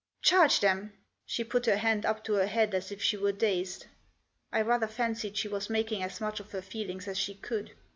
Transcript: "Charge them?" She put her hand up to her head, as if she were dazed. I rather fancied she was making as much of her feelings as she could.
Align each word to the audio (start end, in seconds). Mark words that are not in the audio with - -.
"Charge 0.23 0.61
them?" 0.61 0.93
She 1.27 1.43
put 1.43 1.67
her 1.67 1.75
hand 1.77 2.07
up 2.07 2.23
to 2.23 2.33
her 2.33 2.47
head, 2.47 2.73
as 2.73 2.91
if 2.91 3.03
she 3.03 3.17
were 3.17 3.31
dazed. 3.31 3.85
I 4.51 4.61
rather 4.61 4.87
fancied 4.87 5.37
she 5.37 5.47
was 5.47 5.69
making 5.69 6.01
as 6.01 6.19
much 6.19 6.39
of 6.39 6.51
her 6.53 6.61
feelings 6.63 7.07
as 7.07 7.19
she 7.19 7.35
could. 7.35 7.73